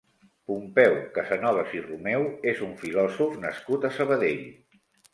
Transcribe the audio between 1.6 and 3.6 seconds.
i Romeu és un filòsof